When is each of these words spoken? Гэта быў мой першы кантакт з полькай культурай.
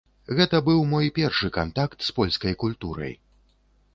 Гэта 0.37 0.61
быў 0.67 0.79
мой 0.93 1.09
першы 1.17 1.51
кантакт 1.59 1.99
з 2.07 2.15
полькай 2.17 2.57
культурай. 2.63 3.13